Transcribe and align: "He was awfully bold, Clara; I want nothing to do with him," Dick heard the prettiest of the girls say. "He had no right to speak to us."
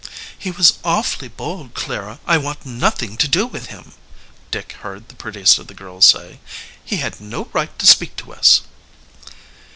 "He 0.35 0.49
was 0.49 0.79
awfully 0.83 1.27
bold, 1.27 1.75
Clara; 1.75 2.19
I 2.25 2.39
want 2.39 2.65
nothing 2.65 3.17
to 3.17 3.27
do 3.27 3.45
with 3.45 3.67
him," 3.67 3.91
Dick 4.49 4.71
heard 4.81 5.09
the 5.09 5.15
prettiest 5.15 5.59
of 5.59 5.67
the 5.67 5.75
girls 5.75 6.05
say. 6.05 6.39
"He 6.83 6.97
had 6.97 7.21
no 7.21 7.49
right 7.53 7.77
to 7.77 7.85
speak 7.85 8.15
to 8.15 8.33
us." 8.33 8.61